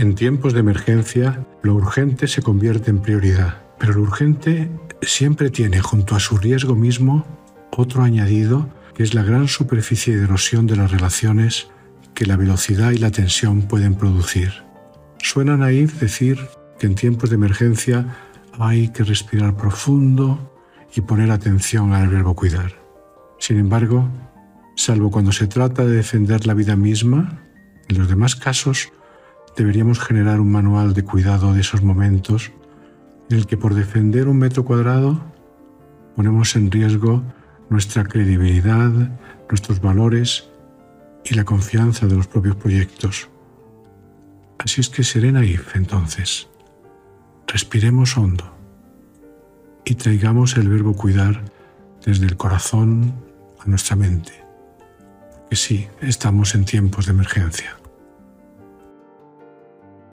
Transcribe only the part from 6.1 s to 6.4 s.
a su